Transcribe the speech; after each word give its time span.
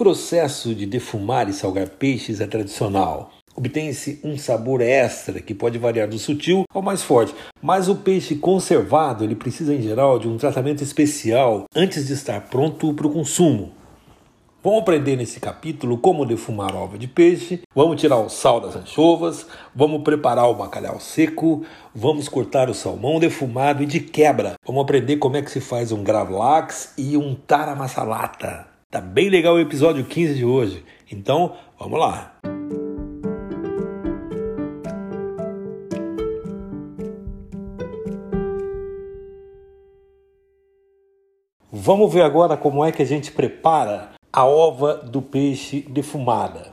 processo 0.00 0.74
de 0.74 0.86
defumar 0.86 1.46
e 1.50 1.52
salgar 1.52 1.90
peixes 1.90 2.40
é 2.40 2.46
tradicional. 2.46 3.32
Obtém-se 3.54 4.18
um 4.24 4.38
sabor 4.38 4.80
extra 4.80 5.42
que 5.42 5.54
pode 5.54 5.76
variar 5.76 6.08
do 6.08 6.18
sutil 6.18 6.64
ao 6.72 6.80
mais 6.80 7.02
forte, 7.02 7.34
mas 7.60 7.86
o 7.86 7.96
peixe 7.96 8.34
conservado 8.34 9.22
ele 9.22 9.34
precisa 9.34 9.74
em 9.74 9.82
geral 9.82 10.18
de 10.18 10.26
um 10.26 10.38
tratamento 10.38 10.82
especial 10.82 11.66
antes 11.76 12.06
de 12.06 12.14
estar 12.14 12.40
pronto 12.48 12.94
para 12.94 13.06
o 13.06 13.12
consumo. 13.12 13.72
Vamos 14.64 14.80
aprender 14.80 15.16
nesse 15.16 15.38
capítulo 15.38 15.98
como 15.98 16.24
defumar 16.24 16.74
ova 16.74 16.96
de 16.96 17.06
peixe, 17.06 17.60
vamos 17.74 18.00
tirar 18.00 18.20
o 18.20 18.30
sal 18.30 18.58
das 18.58 18.76
anchovas, 18.76 19.46
vamos 19.74 20.02
preparar 20.02 20.48
o 20.48 20.54
bacalhau 20.54 20.98
seco, 20.98 21.62
vamos 21.94 22.26
cortar 22.26 22.70
o 22.70 22.74
salmão 22.74 23.20
defumado 23.20 23.82
e 23.82 23.86
de 23.86 24.00
quebra, 24.00 24.54
vamos 24.66 24.82
aprender 24.82 25.18
como 25.18 25.36
é 25.36 25.42
que 25.42 25.50
se 25.50 25.60
faz 25.60 25.92
um 25.92 26.02
gravlax 26.02 26.94
e 26.96 27.18
um 27.18 27.34
taramassalata. 27.34 28.79
Tá 28.92 29.00
bem 29.00 29.28
legal 29.28 29.54
o 29.54 29.60
episódio 29.60 30.04
15 30.04 30.34
de 30.34 30.44
hoje, 30.44 30.84
então 31.08 31.52
vamos 31.78 32.00
lá! 32.00 32.34
Vamos 41.70 42.12
ver 42.12 42.22
agora 42.22 42.56
como 42.56 42.84
é 42.84 42.90
que 42.90 43.00
a 43.00 43.06
gente 43.06 43.30
prepara 43.30 44.10
a 44.32 44.44
ova 44.44 44.94
do 44.94 45.22
peixe 45.22 45.82
defumada. 45.82 46.72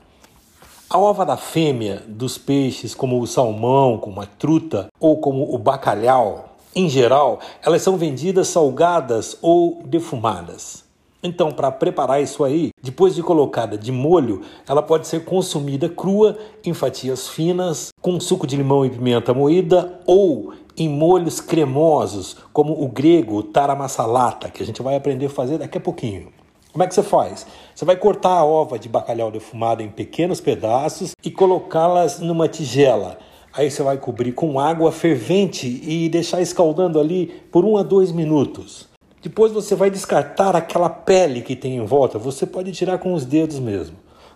A 0.90 0.98
ova 0.98 1.24
da 1.24 1.38
fêmea 1.38 2.02
dos 2.08 2.36
peixes, 2.36 2.96
como 2.96 3.22
o 3.22 3.28
salmão, 3.28 4.00
como 4.00 4.20
a 4.22 4.26
truta 4.26 4.88
ou 5.00 5.22
como 5.22 5.54
o 5.54 5.60
bacalhau, 5.60 6.58
em 6.76 6.90
geral, 6.90 7.40
elas 7.62 7.84
são 7.84 7.96
vendidas 7.96 8.48
salgadas 8.48 9.38
ou 9.40 9.84
defumadas. 9.86 10.87
Então, 11.22 11.52
para 11.52 11.72
preparar 11.72 12.22
isso 12.22 12.44
aí, 12.44 12.70
depois 12.82 13.16
de 13.16 13.24
colocada 13.24 13.78
de 13.78 13.92
molho, 13.92 14.42
ela 14.68 14.84
pode 14.84 15.08
ser 15.08 15.26
consumida 15.26 15.90
crua 15.90 16.38
em 16.64 16.74
fatias 16.74 17.28
finas, 17.28 17.90
com 18.02 18.20
suco 18.20 18.46
de 18.46 18.56
limão 18.56 18.86
e 18.86 18.90
pimenta 18.90 19.34
moída 19.34 20.00
ou 20.06 20.54
em 20.78 20.88
molhos 20.88 21.42
cremosos, 21.42 22.38
como 22.54 22.84
o 22.84 22.88
grego 22.88 23.42
taramassalata, 23.42 24.50
que 24.50 24.62
a 24.62 24.66
gente 24.66 24.82
vai 24.82 24.96
aprender 24.96 25.26
a 25.26 25.30
fazer 25.30 25.58
daqui 25.58 25.80
a 25.80 25.82
pouquinho. 25.82 26.28
Como 26.72 26.84
é 26.84 26.88
que 26.88 26.94
você 26.94 27.02
faz? 27.02 27.48
Você 27.74 27.84
vai 27.84 27.96
cortar 27.96 28.38
a 28.38 28.46
ova 28.46 28.78
de 28.78 28.88
bacalhau 28.88 29.32
defumado 29.32 29.82
em 29.82 29.90
pequenos 29.90 30.40
pedaços 30.40 31.14
e 31.24 31.32
colocá-las 31.32 32.20
numa 32.20 32.48
tigela. 32.48 33.18
Aí 33.52 33.72
você 33.72 33.82
vai 33.82 33.98
cobrir 33.98 34.34
com 34.34 34.60
água 34.60 34.92
fervente 34.92 35.82
e 35.84 36.08
deixar 36.10 36.40
escaldando 36.40 37.00
ali 37.00 37.42
por 37.52 37.66
um 37.66 37.76
a 37.76 37.82
dois 37.82 38.12
minutos. 38.12 38.88
Depois 39.22 39.52
você 39.52 39.76
vai 39.76 39.90
descartar 39.90 40.56
aquela 40.56 40.90
pele 40.90 41.42
que 41.42 41.56
tem 41.56 41.78
em 41.78 41.86
volta. 41.86 42.20
Você 42.20 42.46
pode 42.46 42.72
tirar 42.72 42.98
com 43.00 43.14
os 43.14 43.26
dedos 43.26 43.60
mesmo. 43.60 43.96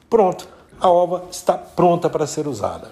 Pronto, 0.09 0.47
a 0.79 0.89
ova 0.89 1.25
está 1.29 1.57
pronta 1.57 2.09
para 2.09 2.25
ser 2.25 2.47
usada. 2.47 2.91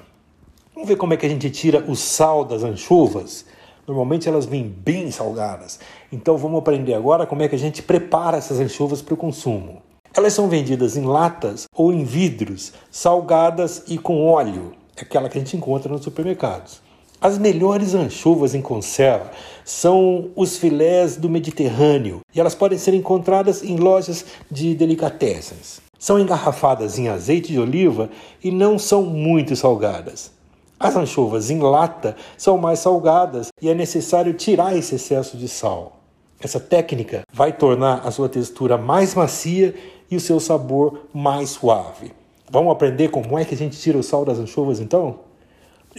Vamos 0.74 0.88
ver 0.88 0.96
como 0.96 1.14
é 1.14 1.18
que 1.18 1.26
a 1.26 1.30
gente 1.30 1.50
tira 1.50 1.84
o 1.88 1.96
sal 1.96 2.46
das 2.46 2.64
anchovas. 2.64 3.46
Normalmente 3.88 4.30
elas 4.30 4.46
vêm 4.46 4.64
bem 4.64 5.10
salgadas. 5.12 5.80
Então 6.12 6.38
vamos 6.38 6.60
aprender 6.60 6.94
agora 6.94 7.26
como 7.26 7.42
é 7.42 7.48
que 7.48 7.56
a 7.56 7.60
gente 7.60 7.82
prepara 7.82 8.38
essas 8.38 8.60
anchovas 8.60 9.02
para 9.02 9.16
o 9.16 9.18
consumo. 9.18 9.82
Elas 10.14 10.34
são 10.34 10.48
vendidas 10.48 10.96
em 10.96 11.06
latas 11.06 11.68
ou 11.74 11.94
em 11.94 12.04
vidros, 12.04 12.74
salgadas 12.90 13.84
e 13.88 13.98
com 13.98 14.26
óleo, 14.28 14.74
é 15.00 15.02
aquela 15.02 15.30
que 15.30 15.38
a 15.38 15.42
gente 15.42 15.56
encontra 15.56 15.92
nos 15.92 16.04
supermercados. 16.04 16.82
As 17.22 17.38
melhores 17.38 17.94
anchovas 17.94 18.56
em 18.56 18.62
conserva 18.62 19.30
são 19.66 20.30
os 20.38 20.58
filés 20.58 21.18
do 21.18 21.28
Mediterrâneo 21.28 22.22
e 22.34 22.40
elas 22.40 22.56
podem 22.56 22.78
ser 22.78 22.94
encontradas 22.94 23.62
em 23.62 23.76
lojas 23.76 24.26
de 24.50 24.74
delicatessens. 24.74 25.82
São 25.98 26.18
engarrafadas 26.18 26.98
em 26.98 27.10
azeite 27.10 27.52
de 27.52 27.60
oliva 27.60 28.10
e 28.42 28.52
não 28.52 28.80
são 28.80 29.04
muito 29.04 29.54
salgadas. 29.54 30.32
As 30.80 30.96
anchovas 30.96 31.50
em 31.50 31.60
lata 31.60 32.16
são 32.38 32.58
mais 32.58 32.80
salgadas 32.80 33.50
e 33.62 33.68
é 33.68 33.76
necessário 33.76 34.34
tirar 34.34 34.78
esse 34.78 34.96
excesso 34.96 35.36
de 35.36 35.50
sal. 35.50 36.00
Essa 36.40 36.58
técnica 36.58 37.24
vai 37.34 37.52
tornar 37.52 38.08
a 38.08 38.12
sua 38.12 38.30
textura 38.30 38.78
mais 38.78 39.14
macia 39.14 39.76
e 40.10 40.16
o 40.16 40.22
seu 40.22 40.40
sabor 40.40 41.02
mais 41.14 41.50
suave. 41.50 42.14
Vamos 42.50 42.72
aprender 42.72 43.10
como 43.10 43.38
é 43.38 43.44
que 43.44 43.56
a 43.56 43.58
gente 43.58 43.78
tira 43.78 43.98
o 43.98 44.04
sal 44.04 44.24
das 44.24 44.40
anchovas 44.40 44.80
então? 44.80 45.28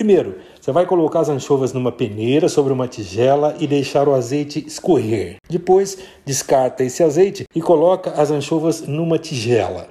Primeiro, 0.00 0.36
você 0.58 0.72
vai 0.72 0.86
colocar 0.86 1.20
as 1.20 1.28
anchovas 1.28 1.74
numa 1.74 1.92
peneira 1.92 2.48
sobre 2.48 2.72
uma 2.72 2.88
tigela 2.88 3.54
e 3.60 3.66
deixar 3.66 4.08
o 4.08 4.14
azeite 4.14 4.64
escorrer. 4.66 5.36
Depois, 5.46 5.98
descarta 6.24 6.82
esse 6.82 7.02
azeite 7.02 7.44
e 7.54 7.60
coloca 7.60 8.12
as 8.12 8.30
anchovas 8.30 8.80
numa 8.80 9.18
tigela. 9.18 9.90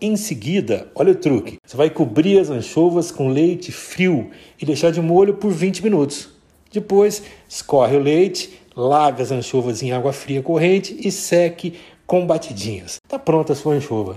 Em 0.00 0.16
seguida, 0.16 0.90
olha 0.94 1.12
o 1.12 1.14
truque: 1.14 1.58
você 1.62 1.76
vai 1.76 1.90
cobrir 1.90 2.38
as 2.38 2.48
anchovas 2.48 3.10
com 3.10 3.28
leite 3.28 3.70
frio 3.70 4.30
e 4.58 4.64
deixar 4.64 4.92
de 4.92 5.02
molho 5.02 5.34
por 5.34 5.50
20 5.50 5.84
minutos. 5.84 6.30
Depois, 6.72 7.22
escorre 7.46 7.98
o 7.98 8.02
leite, 8.02 8.58
lave 8.74 9.22
as 9.22 9.30
anchovas 9.30 9.82
em 9.82 9.92
água 9.92 10.14
fria 10.14 10.42
corrente 10.42 10.96
e 11.06 11.12
seque 11.12 11.74
com 12.06 12.26
batidinhas. 12.26 12.96
Está 13.04 13.18
pronta 13.18 13.52
a 13.52 13.56
sua 13.56 13.74
anchovas. 13.74 14.16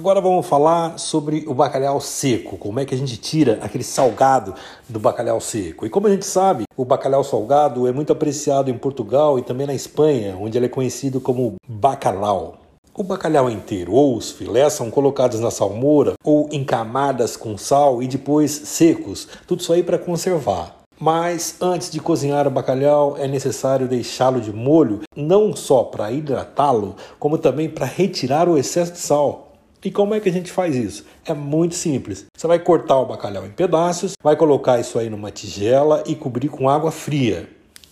Agora 0.00 0.18
vamos 0.18 0.46
falar 0.46 0.98
sobre 0.98 1.44
o 1.46 1.52
bacalhau 1.52 2.00
seco, 2.00 2.56
como 2.56 2.80
é 2.80 2.86
que 2.86 2.94
a 2.94 2.96
gente 2.96 3.18
tira 3.18 3.58
aquele 3.60 3.84
salgado 3.84 4.54
do 4.88 4.98
bacalhau 4.98 5.38
seco. 5.42 5.84
E 5.84 5.90
como 5.90 6.06
a 6.06 6.10
gente 6.10 6.24
sabe, 6.24 6.64
o 6.74 6.86
bacalhau 6.86 7.22
salgado 7.22 7.86
é 7.86 7.92
muito 7.92 8.10
apreciado 8.10 8.70
em 8.70 8.78
Portugal 8.78 9.38
e 9.38 9.42
também 9.42 9.66
na 9.66 9.74
Espanha, 9.74 10.38
onde 10.40 10.56
ele 10.56 10.64
é 10.64 10.68
conhecido 10.70 11.20
como 11.20 11.56
bacalhau. 11.68 12.56
O 12.96 13.02
bacalhau 13.02 13.50
inteiro 13.50 13.92
ou 13.92 14.16
os 14.16 14.30
filés 14.30 14.72
são 14.72 14.90
colocados 14.90 15.38
na 15.38 15.50
salmoura 15.50 16.14
ou 16.24 16.48
em 16.50 16.64
camadas 16.64 17.36
com 17.36 17.58
sal 17.58 18.02
e 18.02 18.08
depois 18.08 18.50
secos, 18.50 19.28
tudo 19.46 19.60
isso 19.60 19.70
aí 19.70 19.82
para 19.82 19.98
conservar. 19.98 20.76
Mas 20.98 21.56
antes 21.60 21.90
de 21.90 22.00
cozinhar 22.00 22.46
o 22.46 22.50
bacalhau 22.50 23.18
é 23.18 23.28
necessário 23.28 23.86
deixá-lo 23.86 24.40
de 24.40 24.50
molho, 24.50 25.00
não 25.14 25.54
só 25.54 25.84
para 25.84 26.10
hidratá-lo, 26.10 26.96
como 27.18 27.36
também 27.36 27.68
para 27.68 27.84
retirar 27.84 28.48
o 28.48 28.56
excesso 28.56 28.92
de 28.92 28.98
sal. 28.98 29.49
E 29.82 29.90
como 29.90 30.14
é 30.14 30.20
que 30.20 30.28
a 30.28 30.32
gente 30.32 30.52
faz 30.52 30.76
isso? 30.76 31.06
É 31.24 31.32
muito 31.32 31.74
simples. 31.74 32.26
Você 32.36 32.46
vai 32.46 32.58
cortar 32.58 33.00
o 33.00 33.06
bacalhau 33.06 33.46
em 33.46 33.50
pedaços, 33.50 34.12
vai 34.22 34.36
colocar 34.36 34.78
isso 34.78 34.98
aí 34.98 35.08
numa 35.08 35.30
tigela 35.30 36.04
e 36.06 36.14
cobrir 36.14 36.48
com 36.48 36.68
água 36.68 36.90
fria. 36.90 37.48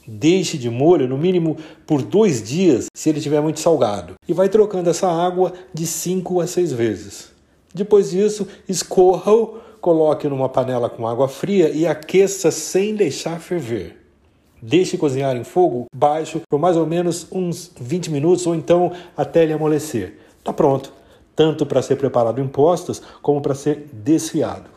Deixe 0.07 0.59
de 0.59 0.69
molho 0.69 1.09
no 1.09 1.17
mínimo 1.17 1.57
por 1.87 2.03
dois 2.03 2.43
dias 2.43 2.87
se 2.95 3.09
ele 3.09 3.19
estiver 3.19 3.41
muito 3.41 3.61
salgado. 3.61 4.15
E 4.29 4.35
vai 4.35 4.51
trocando 4.51 4.91
essa 4.91 5.09
água 5.09 5.55
de 5.73 5.87
5 5.87 6.41
a 6.41 6.47
6 6.47 6.73
vezes. 6.73 7.31
Depois 7.75 8.11
disso, 8.11 8.47
escorra-o, 8.69 9.59
coloque 9.81 10.29
numa 10.29 10.49
panela 10.49 10.91
com 10.91 11.09
água 11.09 11.29
fria 11.29 11.71
e 11.71 11.87
aqueça 11.87 12.51
sem 12.51 12.95
deixar 12.95 13.41
ferver. 13.41 13.97
Deixe 14.61 14.99
cozinhar 14.99 15.37
em 15.37 15.45
fogo 15.45 15.87
baixo 15.95 16.43
por 16.51 16.59
mais 16.59 16.77
ou 16.77 16.87
menos 16.87 17.27
uns 17.33 17.71
20 17.81 18.11
minutos 18.11 18.47
ou 18.47 18.55
então 18.55 18.93
até 19.17 19.43
ele 19.45 19.55
amolecer. 19.55 20.19
Está 20.39 20.53
pronto 20.53 20.98
tanto 21.39 21.65
para 21.65 21.81
ser 21.81 21.95
preparado 21.95 22.41
em 22.41 22.49
postas 22.49 23.01
como 23.23 23.41
para 23.41 23.55
ser 23.55 23.89
desfiado. 23.93 24.69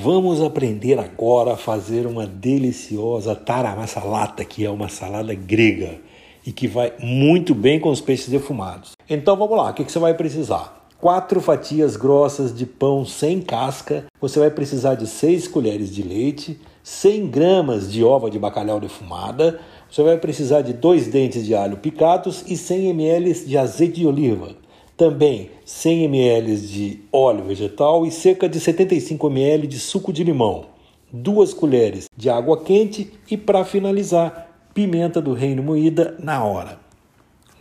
Vamos 0.00 0.40
aprender 0.40 0.98
agora 0.98 1.52
a 1.52 1.56
fazer 1.58 2.06
uma 2.06 2.26
deliciosa 2.26 3.34
taramassalata, 3.34 4.42
que 4.46 4.64
é 4.64 4.70
uma 4.70 4.88
salada 4.88 5.34
grega 5.34 6.00
e 6.46 6.50
que 6.50 6.66
vai 6.66 6.94
muito 6.98 7.54
bem 7.54 7.78
com 7.78 7.90
os 7.90 8.00
peixes 8.00 8.30
defumados. 8.30 8.92
Então 9.06 9.36
vamos 9.36 9.54
lá, 9.54 9.70
o 9.70 9.74
que 9.74 9.84
você 9.84 9.98
vai 9.98 10.14
precisar? 10.14 10.88
Quatro 10.98 11.42
fatias 11.42 11.94
grossas 11.94 12.56
de 12.56 12.64
pão 12.64 13.04
sem 13.04 13.42
casca, 13.42 14.06
você 14.18 14.40
vai 14.40 14.50
precisar 14.50 14.94
de 14.94 15.06
6 15.06 15.46
colheres 15.46 15.94
de 15.94 16.02
leite, 16.02 16.58
100 16.82 17.26
gramas 17.26 17.92
de 17.92 18.02
ova 18.02 18.30
de 18.30 18.38
bacalhau 18.38 18.80
defumada, 18.80 19.60
você 19.90 20.02
vai 20.02 20.18
precisar 20.18 20.60
de 20.60 20.72
dois 20.72 21.08
dentes 21.08 21.46
de 21.46 21.54
alho 21.54 21.78
picados 21.78 22.44
e 22.46 22.56
100 22.56 22.90
ml 22.90 23.32
de 23.46 23.56
azeite 23.56 24.00
de 24.00 24.06
oliva. 24.06 24.54
Também 24.96 25.50
100 25.64 26.04
ml 26.04 26.56
de 26.56 27.00
óleo 27.12 27.44
vegetal 27.44 28.04
e 28.04 28.10
cerca 28.10 28.48
de 28.48 28.60
75 28.60 29.28
ml 29.28 29.66
de 29.66 29.78
suco 29.78 30.12
de 30.12 30.22
limão. 30.22 30.66
Duas 31.10 31.54
colheres 31.54 32.06
de 32.14 32.28
água 32.28 32.62
quente 32.62 33.10
e, 33.30 33.36
para 33.36 33.64
finalizar, 33.64 34.48
pimenta 34.74 35.22
do 35.22 35.32
reino 35.32 35.62
moída 35.62 36.16
na 36.18 36.44
hora. 36.44 36.78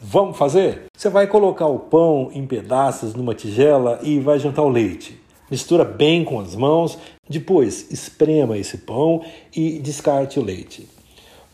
Vamos 0.02 0.38
fazer? 0.38 0.86
Você 0.96 1.10
vai 1.10 1.28
colocar 1.28 1.68
o 1.68 1.80
pão 1.80 2.30
em 2.34 2.46
pedaços 2.46 3.16
numa 3.16 3.34
tigela 3.34 4.00
e 4.04 4.20
vai 4.20 4.38
juntar 4.38 4.64
o 4.64 4.70
leite. 4.70 5.18
Mistura 5.50 5.86
bem 5.86 6.26
com 6.26 6.40
as 6.42 6.56
mãos, 6.56 6.98
depois 7.30 7.90
esprema 7.90 8.58
esse 8.58 8.80
pão 8.80 9.22
e 9.56 9.80
descarte 9.80 10.40
o 10.40 10.44
leite. 10.44 10.97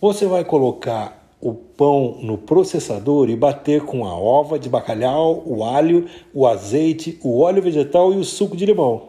Você 0.03 0.25
vai 0.25 0.43
colocar 0.43 1.29
o 1.39 1.53
pão 1.53 2.17
no 2.21 2.37
processador 2.37 3.29
e 3.29 3.37
bater 3.37 3.83
com 3.85 4.03
a 4.03 4.13
ova 4.13 4.59
de 4.59 4.67
bacalhau, 4.67 5.41
o 5.45 5.63
alho, 5.63 6.07
o 6.33 6.45
azeite, 6.45 7.17
o 7.23 7.39
óleo 7.39 7.61
vegetal 7.61 8.11
e 8.11 8.17
o 8.17 8.23
suco 8.25 8.57
de 8.57 8.65
limão. 8.65 9.03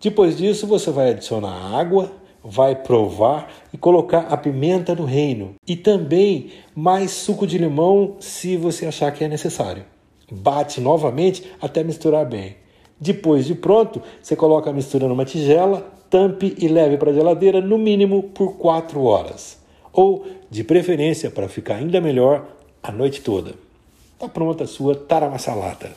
Depois 0.00 0.36
disso, 0.36 0.66
você 0.66 0.90
vai 0.90 1.10
adicionar 1.10 1.78
água, 1.78 2.10
vai 2.42 2.74
provar 2.74 3.48
e 3.72 3.78
colocar 3.78 4.22
a 4.22 4.36
pimenta 4.36 4.92
do 4.92 5.04
reino 5.04 5.54
e 5.68 5.76
também 5.76 6.50
mais 6.74 7.12
suco 7.12 7.46
de 7.46 7.56
limão 7.56 8.16
se 8.18 8.56
você 8.56 8.86
achar 8.86 9.12
que 9.12 9.22
é 9.22 9.28
necessário. 9.28 9.84
Bate 10.28 10.80
novamente 10.80 11.48
até 11.62 11.84
misturar 11.84 12.26
bem. 12.26 12.56
Depois 12.98 13.46
de 13.46 13.54
pronto, 13.54 14.02
você 14.20 14.34
coloca 14.34 14.68
a 14.68 14.72
mistura 14.72 15.06
numa 15.06 15.24
tigela, 15.24 15.92
tampe 16.10 16.56
e 16.58 16.66
leve 16.66 16.96
para 16.96 17.12
a 17.12 17.14
geladeira 17.14 17.60
no 17.60 17.78
mínimo 17.78 18.24
por 18.34 18.56
4 18.56 19.00
horas. 19.00 19.62
Ou, 19.94 20.26
de 20.50 20.64
preferência, 20.64 21.30
para 21.30 21.48
ficar 21.48 21.76
ainda 21.76 22.00
melhor, 22.00 22.48
a 22.82 22.90
noite 22.90 23.20
toda. 23.20 23.54
Está 24.14 24.28
pronta 24.28 24.64
a 24.64 24.66
sua 24.66 24.96
taramassalata. 24.96 25.92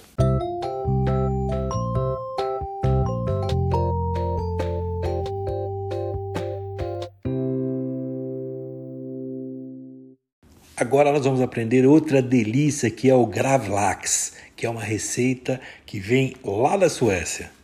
Agora 10.76 11.12
nós 11.12 11.26
vamos 11.26 11.42
aprender 11.42 11.88
outra 11.88 12.22
delícia 12.22 12.92
que 12.92 13.10
é 13.10 13.16
o 13.16 13.26
gravlax, 13.26 14.34
que 14.56 14.68
é 14.68 14.70
uma 14.70 14.84
receita 14.84 15.60
que 15.88 16.00
vem 16.00 16.36
lá 16.46 16.78
da 16.78 16.88
Suécia. 16.88 17.57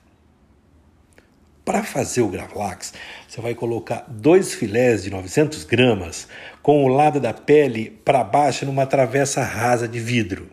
Para 1.66 1.82
fazer 1.82 2.22
o 2.22 2.28
gravlax, 2.28 2.94
você 3.26 3.40
vai 3.40 3.56
colocar 3.56 4.06
dois 4.10 4.54
filés 4.54 5.04
de 5.04 5.10
900 5.10 5.64
gramas 5.64 6.28
com 6.62 6.84
o 6.84 6.90
lado 6.90 7.22
da 7.22 7.34
pele 7.34 7.90
para 8.04 8.22
baixo 8.22 8.66
numa 8.66 8.86
travessa 8.86 9.42
rasa 9.42 9.88
de 9.88 9.98
vidro. 9.98 10.50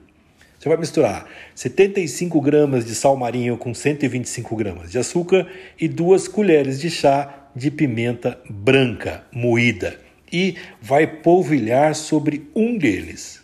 Você 0.56 0.68
vai 0.68 0.78
misturar 0.78 1.26
75 1.52 2.40
gramas 2.40 2.84
de 2.84 2.94
sal 2.94 3.16
marinho 3.16 3.56
com 3.56 3.74
125 3.74 4.54
gramas 4.54 4.92
de 4.92 4.98
açúcar 5.00 5.48
e 5.80 5.88
duas 5.88 6.28
colheres 6.28 6.78
de 6.78 6.88
chá 6.88 7.48
de 7.56 7.72
pimenta 7.72 8.38
branca 8.48 9.24
moída 9.32 9.98
e 10.32 10.54
vai 10.80 11.08
polvilhar 11.08 11.96
sobre 11.96 12.48
um 12.54 12.78
deles. 12.78 13.40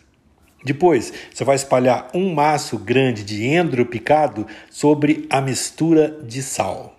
Depois, 0.65 1.13
você 1.35 1.43
vai 1.43 1.57
espalhar 1.57 2.11
um 2.15 2.33
maço 2.33 2.79
grande 2.79 3.25
de 3.25 3.45
endro 3.45 3.85
picado 3.87 4.47
sobre 4.71 5.27
a 5.29 5.41
mistura 5.41 6.21
de 6.23 6.43
sal. 6.43 6.96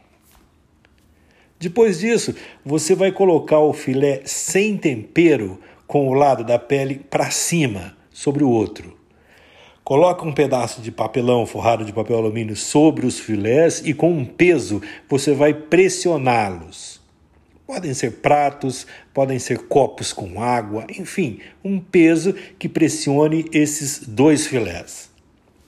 Depois 1.60 2.00
disso, 2.00 2.36
você 2.64 2.94
vai 2.94 3.12
colocar 3.12 3.60
o 3.60 3.74
filé 3.74 4.22
sem 4.26 4.78
tempero 4.78 5.60
com 5.88 6.08
o 6.08 6.14
lado 6.14 6.44
da 6.44 6.60
pele 6.60 7.02
para 7.10 7.32
cima, 7.32 7.96
sobre 8.12 8.44
o 8.44 8.50
outro. 8.50 8.98
Coloca 9.84 10.26
um 10.26 10.34
pedaço 10.34 10.82
de 10.82 10.92
papelão 10.92 11.46
forrado 11.46 11.86
de 11.86 11.94
papel 11.94 12.18
alumínio 12.18 12.56
sobre 12.56 13.06
os 13.06 13.20
filés 13.20 13.82
e 13.86 13.94
com 13.94 14.12
um 14.12 14.26
peso 14.26 14.82
você 15.08 15.34
vai 15.34 15.54
pressioná-los. 15.54 17.00
Podem 17.66 17.94
ser 17.94 18.14
pratos, 18.18 18.86
podem 19.14 19.40
ser 19.40 19.60
copos 19.68 20.12
com 20.12 20.42
água, 20.42 20.86
enfim, 20.90 21.40
um 21.64 21.80
peso 21.80 22.34
que 22.60 22.68
pressione 22.68 23.46
esses 23.54 24.06
dois 24.06 24.46
filés. 24.46 25.10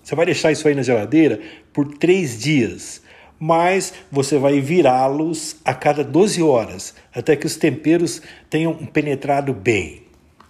Você 0.03 0.15
vai 0.15 0.25
deixar 0.25 0.51
isso 0.51 0.67
aí 0.67 0.75
na 0.75 0.81
geladeira 0.81 1.39
por 1.71 1.87
três 1.97 2.39
dias, 2.39 3.01
mas 3.39 3.93
você 4.11 4.37
vai 4.37 4.59
virá-los 4.59 5.55
a 5.63 5.73
cada 5.73 6.03
12 6.03 6.43
horas, 6.43 6.93
até 7.13 7.35
que 7.35 7.45
os 7.45 7.55
temperos 7.55 8.21
tenham 8.49 8.73
penetrado 8.73 9.53
bem. 9.53 10.03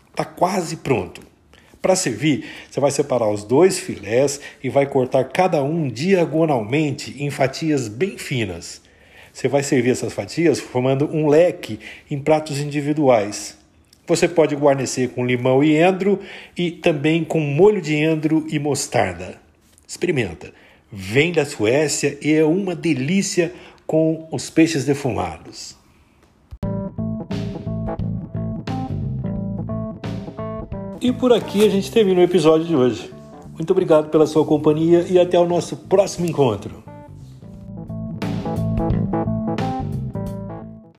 Está 0.10 0.26
quase 0.26 0.78
pronto. 0.78 1.22
Para 1.82 1.96
servir, 1.96 2.46
você 2.70 2.80
vai 2.80 2.92
separar 2.92 3.30
os 3.30 3.44
dois 3.44 3.80
filés 3.80 4.42
e 4.62 4.70
vai 4.70 4.86
cortar 4.86 5.24
cada 5.26 5.64
um 5.64 5.88
diagonalmente 5.88 7.16
em 7.24 7.30
fatias 7.30 7.88
bem 7.88 8.18
finas. 8.18 8.82
Você 9.32 9.48
vai 9.48 9.64
servir 9.64 9.92
essas 9.92 10.12
fatias 10.12 10.60
formando 10.60 11.10
um 11.16 11.28
leque 11.28 11.80
em 12.12 12.20
pratos 12.20 12.60
individuais. 12.60 13.58
Você 14.06 14.28
pode 14.28 14.56
guarnecer 14.56 15.10
com 15.10 15.26
limão 15.26 15.64
e 15.64 15.78
endro 15.78 16.20
e 16.58 16.72
também 16.72 17.24
com 17.24 17.40
molho 17.40 17.80
de 17.80 17.96
endro 17.96 18.46
e 18.50 18.60
mostarda. 18.60 19.40
Experimenta. 19.88 20.52
Vem 20.92 21.32
da 21.32 21.46
Suécia 21.46 22.18
e 22.20 22.34
é 22.34 22.44
uma 22.44 22.76
delícia 22.76 23.54
com 23.86 24.28
os 24.32 24.50
peixes 24.50 24.86
defumados. 24.86 25.78
E 31.00 31.14
por 31.14 31.32
aqui 31.32 31.66
a 31.66 31.70
gente 31.70 31.92
termina 31.92 32.22
o 32.22 32.24
episódio 32.24 32.66
de 32.66 32.76
hoje. 32.76 33.12
Muito 33.54 33.72
obrigado 33.72 34.10
pela 34.10 34.26
sua 34.26 34.44
companhia 34.44 35.06
e 35.10 35.20
até 35.20 35.38
o 35.38 35.46
nosso 35.46 35.78
próximo 35.78 36.26
encontro. 36.26 36.89